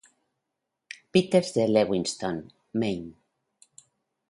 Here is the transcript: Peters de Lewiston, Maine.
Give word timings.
Peters 1.17 1.51
de 1.57 1.67
Lewiston, 1.67 2.41
Maine. 2.73 3.13